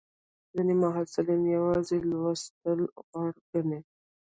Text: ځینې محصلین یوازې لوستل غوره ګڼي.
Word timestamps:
ځینې 0.53 0.73
محصلین 0.81 1.43
یوازې 1.55 1.97
لوستل 2.09 2.79
غوره 3.09 3.39
ګڼي. 3.51 3.79